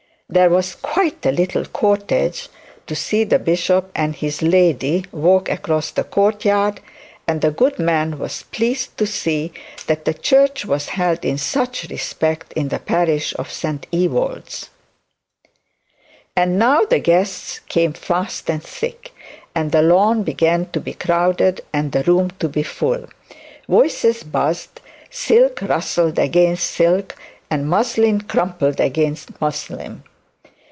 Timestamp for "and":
3.93-4.15, 7.27-7.41, 16.33-16.57, 18.49-18.63, 19.53-19.73, 21.73-21.91, 27.49-27.67